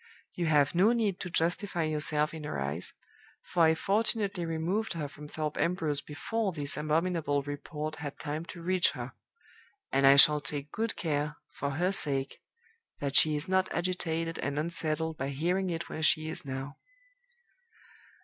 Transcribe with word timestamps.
You 0.33 0.47
have 0.47 0.73
no 0.73 0.93
need 0.93 1.19
to 1.19 1.29
justify 1.29 1.83
yourself 1.83 2.33
in 2.33 2.43
her 2.43 2.59
eyes, 2.59 2.91
for 3.43 3.65
I 3.65 3.75
fortunately 3.75 4.47
removed 4.47 4.93
her 4.93 5.07
from 5.07 5.27
Thorpe 5.27 5.57
Ambrose 5.57 6.01
before 6.01 6.51
this 6.53 6.75
abominable 6.75 7.43
report 7.43 7.97
had 7.97 8.17
time 8.17 8.43
to 8.45 8.63
reach 8.63 8.93
her; 8.93 9.11
and 9.91 10.07
I 10.07 10.15
shall 10.15 10.41
take 10.41 10.71
good 10.71 10.95
care, 10.95 11.35
for 11.51 11.69
her 11.75 11.91
sake, 11.91 12.39
that 12.99 13.15
she 13.15 13.35
is 13.35 13.47
not 13.47 13.71
agitated 13.71 14.39
and 14.39 14.57
unsettled 14.57 15.19
by 15.19 15.29
hearing 15.29 15.69
it 15.69 15.87
where 15.87 16.01
she 16.01 16.29
is 16.29 16.43
now. 16.45 16.77